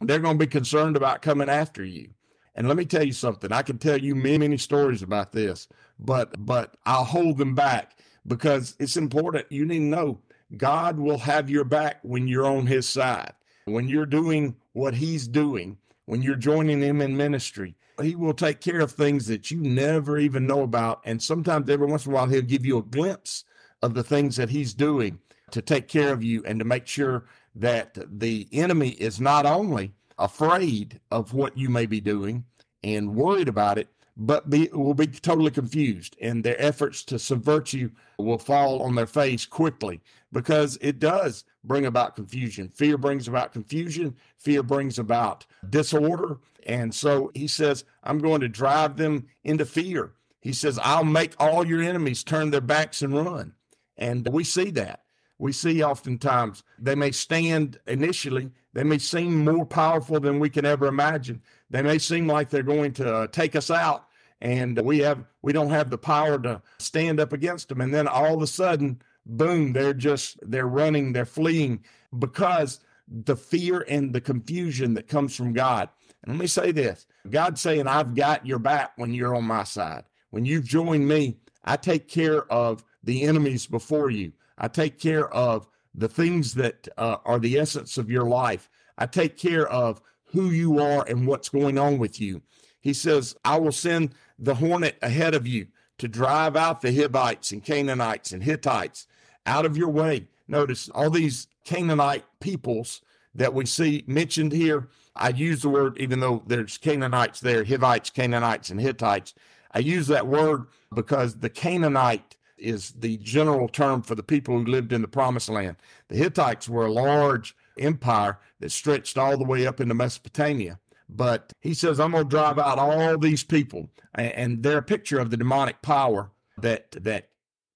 They're 0.00 0.18
going 0.18 0.38
to 0.38 0.44
be 0.44 0.50
concerned 0.50 0.96
about 0.96 1.22
coming 1.22 1.48
after 1.48 1.84
you. 1.84 2.10
And 2.54 2.68
let 2.68 2.76
me 2.76 2.84
tell 2.84 3.02
you 3.02 3.12
something. 3.12 3.52
I 3.52 3.62
can 3.62 3.78
tell 3.78 3.98
you 3.98 4.14
many, 4.14 4.38
many 4.38 4.58
stories 4.58 5.02
about 5.02 5.32
this, 5.32 5.68
but 5.98 6.34
but 6.44 6.76
I'll 6.84 7.04
hold 7.04 7.38
them 7.38 7.54
back 7.54 7.98
because 8.26 8.76
it's 8.78 8.96
important. 8.96 9.50
You 9.50 9.66
need 9.66 9.78
to 9.78 9.84
know 9.84 10.20
God 10.56 10.98
will 10.98 11.18
have 11.18 11.50
your 11.50 11.64
back 11.64 11.98
when 12.02 12.28
you're 12.28 12.46
on 12.46 12.66
his 12.66 12.88
side. 12.88 13.32
When 13.66 13.88
you're 13.88 14.06
doing 14.06 14.56
what 14.72 14.94
he's 14.94 15.26
doing, 15.26 15.78
when 16.04 16.22
you're 16.22 16.36
joining 16.36 16.82
him 16.82 17.00
in 17.00 17.16
ministry, 17.16 17.74
he 18.02 18.14
will 18.14 18.34
take 18.34 18.60
care 18.60 18.80
of 18.80 18.92
things 18.92 19.26
that 19.26 19.50
you 19.50 19.58
never 19.58 20.18
even 20.18 20.46
know 20.46 20.62
about. 20.62 21.00
And 21.04 21.22
sometimes 21.22 21.68
every 21.70 21.86
once 21.86 22.06
in 22.06 22.12
a 22.12 22.14
while, 22.14 22.26
he'll 22.26 22.42
give 22.42 22.66
you 22.66 22.78
a 22.78 22.82
glimpse 22.82 23.44
of 23.82 23.94
the 23.94 24.02
things 24.02 24.36
that 24.36 24.50
he's 24.50 24.74
doing 24.74 25.18
to 25.50 25.62
take 25.62 25.88
care 25.88 26.12
of 26.12 26.22
you 26.22 26.42
and 26.44 26.58
to 26.58 26.64
make 26.64 26.86
sure 26.86 27.26
that 27.54 27.96
the 28.18 28.48
enemy 28.52 28.90
is 28.90 29.20
not 29.20 29.46
only 29.46 29.92
afraid 30.18 31.00
of 31.10 31.34
what 31.34 31.56
you 31.56 31.68
may 31.68 31.86
be 31.86 32.00
doing 32.00 32.44
and 32.82 33.14
worried 33.14 33.48
about 33.48 33.78
it, 33.78 33.88
but 34.16 34.48
be, 34.48 34.68
will 34.72 34.94
be 34.94 35.06
totally 35.06 35.50
confused 35.50 36.16
and 36.20 36.42
their 36.42 36.60
efforts 36.60 37.02
to 37.04 37.18
subvert 37.18 37.72
you 37.72 37.90
will 38.18 38.38
fall 38.38 38.82
on 38.82 38.94
their 38.94 39.06
face 39.06 39.44
quickly 39.44 40.00
because 40.32 40.78
it 40.80 40.98
does 41.00 41.44
bring 41.64 41.86
about 41.86 42.14
confusion. 42.14 42.70
Fear 42.74 42.98
brings 42.98 43.26
about 43.26 43.52
confusion. 43.52 44.16
Fear 44.38 44.62
brings 44.62 44.98
about 44.98 45.46
disorder. 45.68 46.38
And 46.66 46.94
so 46.94 47.30
he 47.34 47.48
says, 47.48 47.84
I'm 48.02 48.18
going 48.18 48.42
to 48.42 48.48
drive 48.48 48.96
them 48.96 49.26
into 49.42 49.64
fear. 49.64 50.12
He 50.40 50.52
says, 50.52 50.78
I'll 50.82 51.04
make 51.04 51.34
all 51.38 51.66
your 51.66 51.82
enemies 51.82 52.22
turn 52.22 52.50
their 52.50 52.60
backs 52.60 53.02
and 53.02 53.14
run. 53.14 53.54
And 53.96 54.28
we 54.28 54.44
see 54.44 54.70
that. 54.72 55.04
We 55.38 55.52
see 55.52 55.82
oftentimes 55.82 56.62
they 56.78 56.94
may 56.94 57.10
stand 57.10 57.80
initially, 57.86 58.50
they 58.72 58.84
may 58.84 58.98
seem 58.98 59.44
more 59.44 59.66
powerful 59.66 60.20
than 60.20 60.38
we 60.38 60.48
can 60.48 60.64
ever 60.64 60.86
imagine. 60.86 61.42
They 61.70 61.82
may 61.82 61.98
seem 61.98 62.28
like 62.28 62.50
they're 62.50 62.62
going 62.62 62.92
to 62.94 63.14
uh, 63.14 63.26
take 63.28 63.56
us 63.56 63.70
out, 63.70 64.06
and 64.40 64.80
we 64.80 64.98
have 65.00 65.24
we 65.42 65.52
don't 65.52 65.70
have 65.70 65.90
the 65.90 65.98
power 65.98 66.38
to 66.40 66.62
stand 66.78 67.18
up 67.18 67.32
against 67.32 67.68
them. 67.68 67.80
And 67.80 67.92
then 67.92 68.06
all 68.06 68.34
of 68.34 68.42
a 68.42 68.46
sudden, 68.46 69.02
boom, 69.26 69.72
they're 69.72 69.94
just 69.94 70.38
they're 70.42 70.66
running, 70.66 71.12
they're 71.12 71.24
fleeing 71.24 71.84
because 72.18 72.80
the 73.08 73.36
fear 73.36 73.84
and 73.88 74.12
the 74.12 74.20
confusion 74.20 74.94
that 74.94 75.08
comes 75.08 75.36
from 75.36 75.52
God. 75.52 75.88
And 76.22 76.34
let 76.34 76.40
me 76.40 76.46
say 76.46 76.72
this 76.72 77.06
God's 77.28 77.60
saying, 77.60 77.86
I've 77.86 78.14
got 78.14 78.46
your 78.46 78.58
back 78.58 78.92
when 78.96 79.12
you're 79.12 79.34
on 79.34 79.44
my 79.44 79.64
side. 79.64 80.04
When 80.30 80.44
you've 80.44 80.64
joined 80.64 81.06
me, 81.06 81.38
I 81.64 81.76
take 81.76 82.08
care 82.08 82.50
of 82.52 82.84
the 83.02 83.22
enemies 83.22 83.66
before 83.66 84.10
you. 84.10 84.32
I 84.58 84.68
take 84.68 84.98
care 84.98 85.28
of 85.32 85.68
the 85.94 86.08
things 86.08 86.54
that 86.54 86.88
uh, 86.96 87.18
are 87.24 87.38
the 87.38 87.58
essence 87.58 87.98
of 87.98 88.10
your 88.10 88.24
life. 88.24 88.68
I 88.98 89.06
take 89.06 89.36
care 89.36 89.68
of 89.68 90.00
who 90.24 90.50
you 90.50 90.80
are 90.80 91.04
and 91.06 91.26
what's 91.26 91.48
going 91.48 91.78
on 91.78 91.98
with 91.98 92.20
you. 92.20 92.42
He 92.80 92.92
says, 92.92 93.36
I 93.44 93.58
will 93.58 93.72
send 93.72 94.14
the 94.38 94.56
hornet 94.56 94.96
ahead 95.00 95.34
of 95.34 95.46
you 95.46 95.68
to 95.98 96.08
drive 96.08 96.56
out 96.56 96.80
the 96.80 96.94
Hivites 96.94 97.52
and 97.52 97.64
Canaanites 97.64 98.32
and 98.32 98.42
Hittites 98.42 99.06
out 99.46 99.66
of 99.66 99.76
your 99.76 99.88
way. 99.88 100.26
Notice 100.48 100.88
all 100.90 101.10
these 101.10 101.46
Canaanite 101.64 102.24
peoples 102.40 103.02
that 103.34 103.54
we 103.54 103.66
see 103.66 104.04
mentioned 104.06 104.52
here. 104.52 104.88
I 105.16 105.30
use 105.30 105.62
the 105.62 105.68
word, 105.68 105.96
even 105.98 106.20
though 106.20 106.42
there's 106.46 106.78
Canaanites 106.78 107.40
there, 107.40 107.64
Hivites, 107.64 108.10
Canaanites, 108.10 108.70
and 108.70 108.80
Hittites. 108.80 109.34
I 109.72 109.78
use 109.80 110.06
that 110.08 110.26
word 110.26 110.66
because 110.94 111.38
the 111.38 111.50
Canaanite 111.50 112.36
is 112.58 112.92
the 112.92 113.16
general 113.18 113.68
term 113.68 114.02
for 114.02 114.14
the 114.14 114.22
people 114.22 114.56
who 114.56 114.64
lived 114.64 114.92
in 114.92 115.02
the 115.02 115.08
promised 115.08 115.48
land. 115.48 115.76
The 116.08 116.16
Hittites 116.16 116.68
were 116.68 116.86
a 116.86 116.92
large 116.92 117.56
empire 117.78 118.38
that 118.60 118.70
stretched 118.70 119.18
all 119.18 119.36
the 119.36 119.44
way 119.44 119.66
up 119.66 119.80
into 119.80 119.94
Mesopotamia. 119.94 120.78
But 121.08 121.52
he 121.60 121.74
says, 121.74 122.00
I'm 122.00 122.12
going 122.12 122.24
to 122.24 122.30
drive 122.30 122.58
out 122.58 122.78
all 122.78 123.18
these 123.18 123.44
people. 123.44 123.90
And 124.14 124.62
they're 124.62 124.78
a 124.78 124.82
picture 124.82 125.18
of 125.18 125.30
the 125.30 125.36
demonic 125.36 125.82
power 125.82 126.30
that, 126.58 126.92
that 126.92 127.28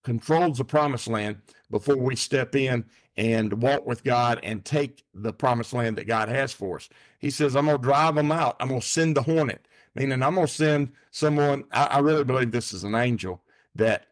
controls 0.05 0.59
the 0.59 0.65
promised 0.65 1.09
land 1.09 1.41
before 1.71 1.97
we 1.97 2.17
step 2.17 2.55
in 2.55 2.85
and 3.17 3.61
walk 3.63 3.85
with 3.87 4.05
God 4.05 4.39
and 4.43 4.65
take 4.65 5.05
the 5.13 5.33
promised 5.33 5.73
land 5.73 5.99
that 5.99 6.07
God 6.07 6.29
has 6.29 6.53
for 6.53 6.77
us. 6.77 6.89
He 7.19 7.31
says, 7.31 7.57
I'm 7.57 7.67
going 7.67 7.79
to 7.79 7.83
drive 7.83 8.15
them 8.15 8.31
out. 8.31 8.57
I'm 8.61 8.69
going 8.69 8.81
to 8.81 8.87
send 8.87 9.17
the 9.17 9.23
hornet, 9.23 9.67
meaning 9.95 10.23
I'm 10.23 10.37
going 10.37 10.47
to 10.47 10.53
send 10.53 10.93
someone. 11.11 11.65
I, 11.73 11.85
I 11.85 11.99
really 11.99 12.25
believe 12.25 12.53
this 12.53 12.73
is 12.73 12.85
an 12.85 12.95
angel 12.95 13.43
that 13.75 14.07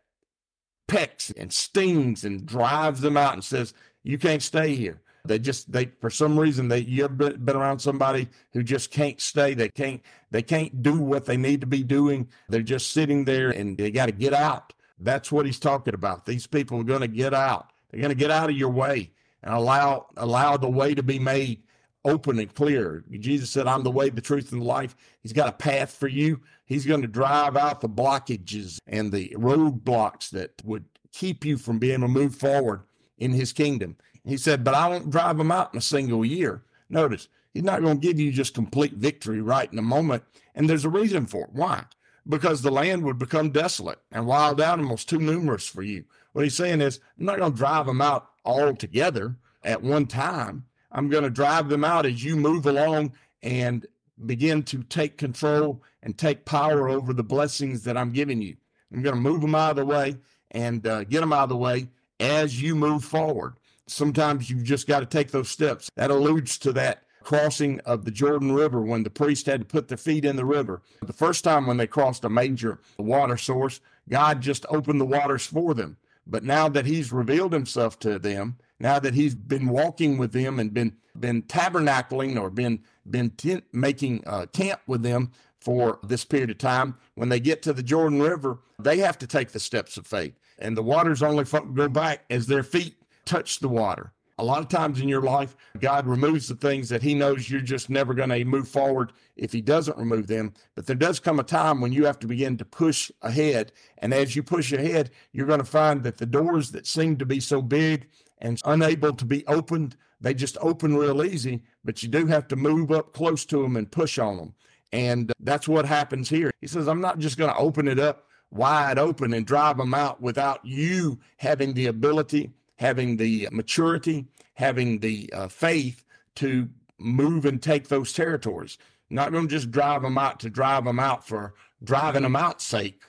pecks 0.88 1.30
and 1.30 1.52
stings 1.52 2.24
and 2.24 2.46
drives 2.46 3.00
them 3.00 3.16
out 3.16 3.34
and 3.34 3.44
says, 3.44 3.74
You 4.02 4.18
can't 4.18 4.42
stay 4.42 4.74
here. 4.74 5.00
They 5.26 5.38
just 5.38 5.70
they 5.70 5.86
for 6.00 6.10
some 6.10 6.38
reason 6.38 6.68
they 6.68 6.80
you've 6.80 7.18
been 7.18 7.56
around 7.56 7.80
somebody 7.80 8.28
who 8.52 8.62
just 8.62 8.90
can't 8.90 9.20
stay. 9.20 9.54
They 9.54 9.68
can't 9.68 10.00
they 10.30 10.42
can't 10.42 10.82
do 10.82 10.98
what 10.98 11.24
they 11.24 11.36
need 11.36 11.60
to 11.60 11.66
be 11.66 11.82
doing. 11.82 12.28
They're 12.48 12.62
just 12.62 12.92
sitting 12.92 13.24
there 13.24 13.50
and 13.50 13.76
they 13.76 13.90
got 13.90 14.06
to 14.06 14.12
get 14.12 14.32
out. 14.32 14.72
That's 14.98 15.30
what 15.30 15.46
he's 15.46 15.58
talking 15.58 15.94
about. 15.94 16.24
These 16.24 16.46
people 16.46 16.80
are 16.80 16.84
going 16.84 17.00
to 17.00 17.08
get 17.08 17.34
out. 17.34 17.72
They're 17.90 18.00
going 18.00 18.10
to 18.10 18.18
get 18.18 18.30
out 18.30 18.50
of 18.50 18.56
your 18.56 18.70
way 18.70 19.10
and 19.42 19.54
allow 19.54 20.06
allow 20.16 20.56
the 20.56 20.68
way 20.68 20.94
to 20.94 21.02
be 21.02 21.18
made 21.18 21.62
open 22.04 22.38
and 22.38 22.54
clear. 22.54 23.04
Jesus 23.18 23.50
said, 23.50 23.66
I'm 23.66 23.82
the 23.82 23.90
way, 23.90 24.08
the 24.08 24.20
truth, 24.20 24.52
and 24.52 24.62
the 24.62 24.66
life. 24.66 24.96
He's 25.20 25.32
got 25.32 25.48
a 25.48 25.52
path 25.52 25.92
for 25.92 26.08
you. 26.08 26.40
He's 26.64 26.86
going 26.86 27.02
to 27.02 27.08
drive 27.08 27.56
out 27.56 27.80
the 27.80 27.88
blockages 27.88 28.78
and 28.86 29.10
the 29.10 29.34
roadblocks 29.36 30.30
that 30.30 30.62
would 30.64 30.84
keep 31.12 31.44
you 31.44 31.58
from 31.58 31.78
being 31.78 31.94
able 31.94 32.06
to 32.06 32.12
move 32.12 32.34
forward 32.34 32.82
in 33.18 33.32
his 33.32 33.52
kingdom. 33.52 33.96
He 34.24 34.36
said, 34.36 34.64
But 34.64 34.74
I 34.74 34.88
won't 34.88 35.10
drive 35.10 35.36
them 35.38 35.52
out 35.52 35.72
in 35.74 35.78
a 35.78 35.82
single 35.82 36.24
year. 36.24 36.62
Notice, 36.88 37.28
he's 37.52 37.64
not 37.64 37.82
going 37.82 38.00
to 38.00 38.06
give 38.06 38.20
you 38.20 38.30
just 38.32 38.54
complete 38.54 38.94
victory 38.94 39.40
right 39.40 39.70
in 39.72 39.78
a 39.78 39.82
moment. 39.82 40.22
And 40.54 40.70
there's 40.70 40.84
a 40.84 40.90
reason 40.90 41.26
for 41.26 41.44
it. 41.44 41.50
Why? 41.52 41.84
Because 42.28 42.62
the 42.62 42.70
land 42.70 43.04
would 43.04 43.18
become 43.18 43.50
desolate 43.50 44.00
and 44.10 44.26
wild 44.26 44.60
animals 44.60 45.04
too 45.04 45.18
numerous 45.18 45.66
for 45.66 45.82
you. 45.82 46.04
What 46.32 46.44
he's 46.44 46.56
saying 46.56 46.80
is, 46.80 47.00
I'm 47.18 47.26
not 47.26 47.38
going 47.38 47.52
to 47.52 47.58
drive 47.58 47.86
them 47.86 48.02
out 48.02 48.30
all 48.44 48.74
together 48.74 49.36
at 49.62 49.82
one 49.82 50.06
time. 50.06 50.64
I'm 50.90 51.08
going 51.08 51.24
to 51.24 51.30
drive 51.30 51.68
them 51.68 51.84
out 51.84 52.06
as 52.06 52.24
you 52.24 52.36
move 52.36 52.66
along 52.66 53.12
and 53.42 53.86
begin 54.24 54.62
to 54.64 54.82
take 54.84 55.18
control 55.18 55.82
and 56.02 56.16
take 56.16 56.44
power 56.44 56.88
over 56.88 57.12
the 57.12 57.22
blessings 57.22 57.84
that 57.84 57.96
I'm 57.96 58.12
giving 58.12 58.40
you. 58.40 58.56
I'm 58.92 59.02
going 59.02 59.14
to 59.14 59.20
move 59.20 59.40
them 59.40 59.54
out 59.54 59.70
of 59.70 59.76
the 59.76 59.84
way 59.84 60.16
and 60.52 60.86
uh, 60.86 61.04
get 61.04 61.20
them 61.20 61.32
out 61.32 61.44
of 61.44 61.48
the 61.50 61.56
way 61.56 61.88
as 62.20 62.60
you 62.60 62.74
move 62.74 63.04
forward. 63.04 63.54
Sometimes 63.86 64.50
you've 64.50 64.64
just 64.64 64.86
got 64.86 65.00
to 65.00 65.06
take 65.06 65.30
those 65.30 65.48
steps. 65.48 65.90
That 65.96 66.10
alludes 66.10 66.58
to 66.58 66.72
that 66.72 67.02
crossing 67.26 67.80
of 67.80 68.04
the 68.04 68.10
Jordan 68.12 68.52
River 68.52 68.80
when 68.80 69.02
the 69.02 69.10
priest 69.10 69.46
had 69.46 69.60
to 69.60 69.66
put 69.66 69.88
their 69.88 69.98
feet 69.98 70.24
in 70.24 70.36
the 70.36 70.44
river. 70.44 70.80
The 71.04 71.12
first 71.12 71.42
time 71.42 71.66
when 71.66 71.76
they 71.76 71.88
crossed 71.88 72.24
a 72.24 72.30
major 72.30 72.78
water 72.98 73.36
source, 73.36 73.80
God 74.08 74.40
just 74.40 74.64
opened 74.70 75.00
the 75.00 75.06
waters 75.06 75.44
for 75.44 75.74
them. 75.74 75.96
But 76.24 76.44
now 76.44 76.68
that 76.68 76.86
he's 76.86 77.12
revealed 77.12 77.52
himself 77.52 77.98
to 78.00 78.20
them, 78.20 78.58
now 78.78 79.00
that 79.00 79.14
he's 79.14 79.34
been 79.34 79.68
walking 79.68 80.18
with 80.18 80.32
them 80.32 80.60
and 80.60 80.72
been 80.72 80.96
been 81.18 81.42
tabernacling 81.42 82.40
or 82.40 82.48
been 82.48 82.84
been 83.08 83.30
tent, 83.30 83.64
making 83.72 84.22
uh, 84.24 84.46
camp 84.52 84.80
with 84.86 85.02
them 85.02 85.32
for 85.60 85.98
this 86.04 86.24
period 86.24 86.50
of 86.50 86.58
time. 86.58 86.96
When 87.16 87.28
they 87.28 87.40
get 87.40 87.60
to 87.62 87.72
the 87.72 87.82
Jordan 87.82 88.22
River, 88.22 88.60
they 88.78 88.98
have 88.98 89.18
to 89.18 89.26
take 89.26 89.50
the 89.50 89.58
steps 89.58 89.96
of 89.96 90.06
faith. 90.06 90.38
And 90.58 90.76
the 90.76 90.82
waters 90.82 91.24
only 91.24 91.42
go 91.42 91.88
back 91.88 92.24
as 92.30 92.46
their 92.46 92.62
feet 92.62 92.94
touch 93.24 93.58
the 93.58 93.68
water. 93.68 94.12
A 94.38 94.44
lot 94.44 94.60
of 94.60 94.68
times 94.68 95.00
in 95.00 95.08
your 95.08 95.22
life, 95.22 95.56
God 95.80 96.06
removes 96.06 96.46
the 96.48 96.56
things 96.56 96.90
that 96.90 97.02
He 97.02 97.14
knows 97.14 97.48
you're 97.48 97.60
just 97.62 97.88
never 97.88 98.12
going 98.12 98.28
to 98.28 98.44
move 98.44 98.68
forward 98.68 99.12
if 99.34 99.52
He 99.52 99.62
doesn't 99.62 99.96
remove 99.96 100.26
them. 100.26 100.52
But 100.74 100.86
there 100.86 100.96
does 100.96 101.20
come 101.20 101.40
a 101.40 101.42
time 101.42 101.80
when 101.80 101.92
you 101.92 102.04
have 102.04 102.18
to 102.18 102.26
begin 102.26 102.58
to 102.58 102.64
push 102.64 103.10
ahead. 103.22 103.72
And 103.98 104.12
as 104.12 104.36
you 104.36 104.42
push 104.42 104.72
ahead, 104.72 105.10
you're 105.32 105.46
going 105.46 105.60
to 105.60 105.64
find 105.64 106.02
that 106.04 106.18
the 106.18 106.26
doors 106.26 106.72
that 106.72 106.86
seem 106.86 107.16
to 107.16 107.26
be 107.26 107.40
so 107.40 107.62
big 107.62 108.08
and 108.38 108.60
unable 108.66 109.14
to 109.14 109.24
be 109.24 109.46
opened, 109.46 109.96
they 110.20 110.34
just 110.34 110.58
open 110.60 110.96
real 110.96 111.24
easy. 111.24 111.62
But 111.82 112.02
you 112.02 112.10
do 112.10 112.26
have 112.26 112.46
to 112.48 112.56
move 112.56 112.92
up 112.92 113.14
close 113.14 113.46
to 113.46 113.62
them 113.62 113.76
and 113.76 113.90
push 113.90 114.18
on 114.18 114.36
them. 114.36 114.54
And 114.92 115.32
that's 115.40 115.66
what 115.66 115.86
happens 115.86 116.28
here. 116.28 116.50
He 116.60 116.66
says, 116.66 116.88
I'm 116.88 117.00
not 117.00 117.18
just 117.18 117.38
going 117.38 117.50
to 117.50 117.58
open 117.58 117.88
it 117.88 117.98
up 117.98 118.26
wide 118.50 118.98
open 118.98 119.34
and 119.34 119.46
drive 119.46 119.76
them 119.76 119.94
out 119.94 120.20
without 120.20 120.64
you 120.64 121.18
having 121.38 121.74
the 121.74 121.86
ability 121.86 122.52
having 122.76 123.16
the 123.16 123.48
maturity, 123.50 124.26
having 124.54 124.98
the 125.00 125.30
uh, 125.32 125.48
faith 125.48 126.04
to 126.36 126.68
move 126.98 127.44
and 127.44 127.62
take 127.62 127.88
those 127.88 128.12
territories. 128.12 128.78
Not 129.10 129.32
going 129.32 129.48
to 129.48 129.54
just 129.54 129.70
drive 129.70 130.02
them 130.02 130.18
out 130.18 130.40
to 130.40 130.50
drive 130.50 130.84
them 130.84 130.98
out 130.98 131.26
for 131.26 131.54
driving 131.82 132.22
them 132.22 132.36
out 132.36 132.60
sake, 132.60 133.02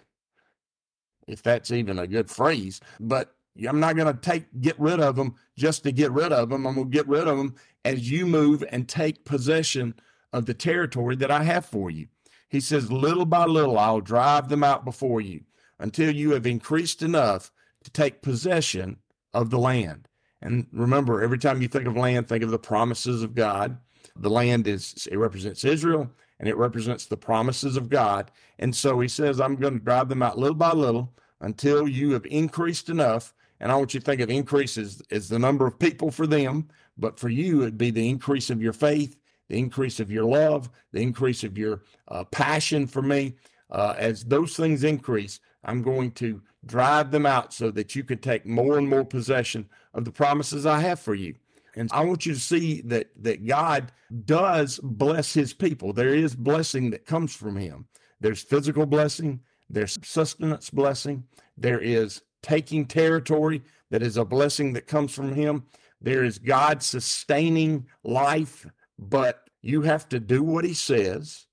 if 1.27 1.41
that's 1.41 1.71
even 1.71 1.99
a 1.99 2.07
good 2.07 2.29
phrase. 2.29 2.79
But 2.99 3.35
I'm 3.67 3.79
not 3.79 3.95
going 3.95 4.13
to 4.13 4.19
take 4.19 4.45
get 4.61 4.79
rid 4.79 4.99
of 4.99 5.15
them 5.15 5.35
just 5.57 5.83
to 5.83 5.91
get 5.91 6.11
rid 6.11 6.31
of 6.31 6.49
them. 6.49 6.67
I'm 6.67 6.75
going 6.75 6.91
to 6.91 6.95
get 6.95 7.07
rid 7.07 7.27
of 7.27 7.37
them 7.37 7.55
as 7.83 8.09
you 8.11 8.25
move 8.25 8.63
and 8.69 8.87
take 8.87 9.25
possession 9.25 9.95
of 10.33 10.45
the 10.45 10.53
territory 10.53 11.15
that 11.15 11.31
I 11.31 11.43
have 11.43 11.65
for 11.65 11.89
you. 11.89 12.07
He 12.49 12.59
says, 12.59 12.91
little 12.91 13.25
by 13.25 13.45
little, 13.45 13.79
I'll 13.79 14.01
drive 14.01 14.49
them 14.49 14.63
out 14.63 14.85
before 14.85 15.19
you 15.19 15.41
until 15.79 16.13
you 16.13 16.31
have 16.31 16.45
increased 16.45 17.01
enough 17.01 17.51
to 17.83 17.91
take 17.91 18.21
possession 18.21 18.97
of 19.33 19.49
the 19.49 19.59
land. 19.59 20.07
And 20.41 20.67
remember, 20.71 21.21
every 21.21 21.39
time 21.39 21.61
you 21.61 21.67
think 21.67 21.87
of 21.87 21.95
land, 21.95 22.27
think 22.27 22.43
of 22.43 22.51
the 22.51 22.59
promises 22.59 23.23
of 23.23 23.35
God. 23.35 23.77
The 24.15 24.29
land 24.29 24.67
is, 24.67 25.07
it 25.11 25.17
represents 25.17 25.63
Israel 25.63 26.09
and 26.39 26.47
it 26.47 26.57
represents 26.57 27.05
the 27.05 27.17
promises 27.17 27.77
of 27.77 27.89
God. 27.89 28.31
And 28.59 28.75
so 28.75 28.99
he 28.99 29.07
says, 29.07 29.39
I'm 29.39 29.55
going 29.55 29.73
to 29.73 29.83
drive 29.83 30.09
them 30.09 30.21
out 30.21 30.37
little 30.37 30.55
by 30.55 30.71
little 30.71 31.13
until 31.41 31.87
you 31.87 32.11
have 32.11 32.25
increased 32.25 32.89
enough. 32.89 33.33
And 33.59 33.71
I 33.71 33.75
want 33.75 33.93
you 33.93 33.99
to 33.99 34.05
think 34.05 34.21
of 34.21 34.29
increase 34.29 34.77
as, 34.77 35.01
as 35.11 35.29
the 35.29 35.39
number 35.39 35.65
of 35.65 35.79
people 35.79 36.11
for 36.11 36.27
them, 36.27 36.67
but 36.97 37.19
for 37.19 37.29
you, 37.29 37.61
it'd 37.61 37.77
be 37.77 37.91
the 37.91 38.07
increase 38.07 38.49
of 38.49 38.61
your 38.61 38.73
faith, 38.73 39.17
the 39.49 39.57
increase 39.57 39.99
of 39.99 40.11
your 40.11 40.25
love, 40.25 40.69
the 40.91 41.01
increase 41.01 41.43
of 41.43 41.57
your 41.57 41.81
uh, 42.09 42.23
passion 42.25 42.85
for 42.85 43.01
me. 43.01 43.35
Uh, 43.69 43.95
as 43.97 44.23
those 44.23 44.55
things 44.55 44.83
increase, 44.83 45.39
I'm 45.63 45.81
going 45.81 46.11
to 46.13 46.41
drive 46.65 47.11
them 47.11 47.25
out 47.25 47.53
so 47.53 47.71
that 47.71 47.95
you 47.95 48.03
can 48.03 48.19
take 48.19 48.45
more 48.45 48.77
and 48.77 48.89
more 48.89 49.05
possession 49.05 49.69
of 49.93 50.05
the 50.05 50.11
promises 50.11 50.65
I 50.65 50.79
have 50.81 50.99
for 50.99 51.15
you. 51.15 51.35
And 51.75 51.89
I 51.91 52.03
want 52.03 52.25
you 52.25 52.33
to 52.33 52.39
see 52.39 52.81
that 52.81 53.09
that 53.21 53.45
God 53.45 53.91
does 54.25 54.79
bless 54.81 55.33
his 55.33 55.53
people. 55.53 55.93
There 55.93 56.15
is 56.15 56.35
blessing 56.35 56.89
that 56.91 57.05
comes 57.05 57.35
from 57.35 57.55
him. 57.55 57.87
There's 58.19 58.41
physical 58.41 58.85
blessing, 58.85 59.41
there's 59.69 59.97
sustenance 60.01 60.69
blessing, 60.71 61.25
there 61.55 61.79
is 61.79 62.21
taking 62.41 62.85
territory 62.85 63.61
that 63.91 64.01
is 64.01 64.17
a 64.17 64.25
blessing 64.25 64.73
that 64.73 64.87
comes 64.87 65.13
from 65.13 65.33
him. 65.33 65.65
There 66.01 66.23
is 66.23 66.39
God 66.39 66.81
sustaining 66.81 67.87
life, 68.03 68.65
but 68.97 69.49
you 69.61 69.81
have 69.81 70.07
to 70.09 70.19
do 70.19 70.43
what 70.43 70.65
he 70.65 70.73
says 70.73 71.47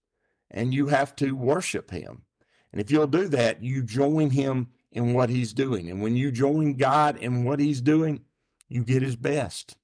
and 0.51 0.73
you 0.73 0.89
have 0.89 1.17
to 1.17 1.33
worship 1.35 1.91
him. 1.91 2.23
And 2.75 2.81
if 2.81 2.91
you'll 2.91 3.07
do 3.07 3.29
that, 3.29 3.63
you 3.63 3.85
join 3.85 4.31
him 4.31 4.67
in 4.91 5.15
what 5.15 5.31
he's 5.31 5.53
doing. 5.53 5.91
And 5.91 6.03
when 6.03 6.17
you 6.17 6.33
join 6.33 6.75
God 6.75 7.17
in 7.19 7.45
what 7.45 7.61
he's 7.61 7.81
doing, 7.81 8.23
you 8.69 8.83
get 8.83 9.01
his 9.01 9.15
best. 9.15 9.77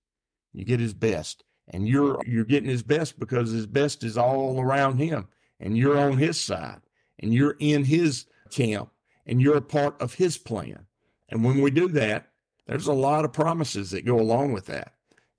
You 0.52 0.64
get 0.64 0.80
his 0.80 0.92
best. 0.92 1.44
And 1.68 1.86
you're 1.86 2.18
you're 2.26 2.44
getting 2.44 2.68
his 2.68 2.82
best 2.82 3.20
because 3.20 3.52
his 3.52 3.68
best 3.68 4.02
is 4.02 4.18
all 4.18 4.60
around 4.60 4.98
him 4.98 5.28
and 5.60 5.78
you're 5.78 6.00
on 6.00 6.18
his 6.18 6.40
side 6.40 6.80
and 7.20 7.32
you're 7.32 7.54
in 7.60 7.84
his 7.84 8.26
camp 8.50 8.90
and 9.24 9.40
you're 9.40 9.58
a 9.58 9.62
part 9.62 9.94
of 10.02 10.14
his 10.14 10.36
plan. 10.36 10.84
And 11.28 11.44
when 11.44 11.60
we 11.60 11.70
do 11.70 11.86
that, 11.90 12.32
there's 12.66 12.88
a 12.88 12.92
lot 12.92 13.24
of 13.24 13.32
promises 13.32 13.92
that 13.92 14.04
go 14.04 14.18
along 14.18 14.52
with 14.52 14.66
that. 14.66 14.94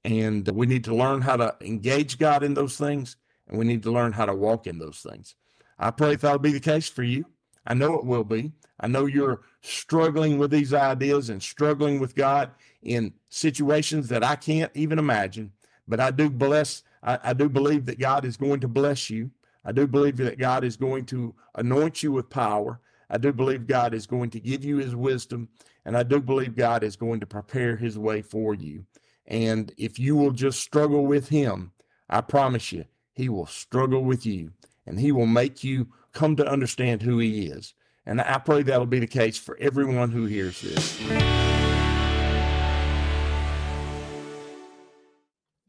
And 0.06 0.48
we 0.48 0.68
need 0.68 0.86
to 0.86 0.96
learn 0.96 1.20
how 1.20 1.36
to 1.36 1.54
engage 1.60 2.18
God 2.18 2.44
in 2.44 2.54
those 2.54 2.78
things 2.78 3.18
and 3.50 3.60
we 3.60 3.66
need 3.66 3.84
to 3.84 3.92
learn 3.92 4.14
how 4.14 4.26
to 4.26 4.34
walk 4.34 4.68
in 4.68 4.80
those 4.80 5.00
things. 5.00 5.36
I 5.78 5.92
pray 5.92 6.16
that'll 6.16 6.40
be 6.40 6.54
the 6.54 6.62
case 6.62 6.88
for 6.88 7.04
you. 7.04 7.26
I 7.66 7.74
know 7.74 7.96
it 7.96 8.06
will 8.06 8.24
be. 8.24 8.52
I 8.80 8.88
know 8.88 9.06
you're 9.06 9.42
struggling 9.62 10.38
with 10.38 10.52
these 10.52 10.74
ideas 10.74 11.30
and 11.30 11.42
struggling 11.42 12.00
with 12.00 12.16
God 12.16 12.52
in 12.82 13.14
situations 13.30 14.08
that 14.10 14.24
I 14.24 14.36
can't 14.36 14.72
even 14.74 14.98
imagine. 14.98 15.52
But 15.88 16.00
I 16.00 16.12
do 16.12 16.30
bless, 16.30 16.84
I, 17.04 17.20
I, 17.24 17.34
do 17.34 17.48
believe 17.50 17.86
that 17.86 18.00
God 18.00 18.26
is 18.26 18.38
going 18.38 18.60
to 18.62 18.68
bless 18.68 19.10
you. 19.10 19.30
I 19.64 19.72
do 19.72 19.86
believe 19.86 20.18
that 20.18 20.40
God 20.40 20.64
is 20.64 20.78
going 20.78 21.06
to 21.08 21.36
anoint 21.56 22.02
you 22.02 22.12
with 22.12 22.30
power. 22.30 22.80
I 23.10 23.18
do 23.18 23.32
believe 23.32 23.68
God 23.68 23.94
is 23.94 24.08
going 24.08 24.32
to 24.32 24.40
give 24.40 24.64
you 24.64 24.78
his 24.78 24.96
wisdom. 24.96 25.50
And 25.86 25.96
I 25.96 26.04
do 26.04 26.20
believe 26.20 26.56
God 26.56 26.84
is 26.84 26.96
going 26.96 27.20
to 27.20 27.26
prepare 27.28 27.76
his 27.76 28.00
way 28.00 28.22
for 28.22 28.54
you. 28.54 28.86
And 29.28 29.72
if 29.78 30.00
you 30.00 30.16
will 30.16 30.32
just 30.32 30.60
struggle 30.60 31.06
with 31.06 31.30
him, 31.30 31.72
I 32.10 32.22
promise 32.22 32.72
you, 32.72 32.86
he 33.14 33.30
will 33.30 33.46
struggle 33.46 34.04
with 34.04 34.26
you 34.26 34.52
and 34.86 35.00
he 35.00 35.12
will 35.12 35.28
make 35.28 35.64
you 35.64 35.88
come 36.14 36.36
to 36.38 36.48
understand 36.48 37.02
who 37.02 37.18
he 37.20 37.48
is. 37.48 37.74
And 38.06 38.20
I 38.20 38.40
pray 38.40 38.64
that'll 38.64 38.86
be 38.86 39.00
the 39.00 39.08
case 39.08 39.38
for 39.38 39.58
everyone 39.60 40.12
who 40.12 40.26
hears 40.26 40.62
this. 40.62 41.00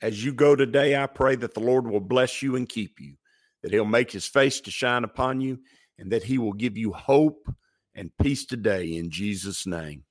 As 0.01 0.25
you 0.25 0.33
go 0.33 0.57
today, 0.57 1.01
I 1.01 1.07
pray 1.07 1.37
that 1.37 1.55
the 1.55 1.61
Lord 1.61 1.87
will 1.87 2.01
bless 2.01 2.43
you 2.43 2.57
and 2.57 2.69
keep 2.69 3.01
you, 3.01 3.15
that 3.63 3.73
he'll 3.73 3.85
make 3.85 4.11
his 4.11 4.27
face 4.27 4.61
to 4.63 4.71
shine 4.71 5.05
upon 5.05 5.41
you, 5.41 5.61
and 5.99 6.11
that 6.11 6.25
he 6.25 6.39
will 6.39 6.55
give 6.55 6.77
you 6.77 6.93
hope 6.93 7.47
and 7.95 8.11
peace 8.21 8.45
today 8.45 8.97
in 8.97 9.11
Jesus' 9.11 9.67
name. 9.67 10.05